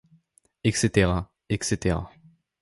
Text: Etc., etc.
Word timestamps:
Etc., 0.63 0.97
etc. 1.47 2.09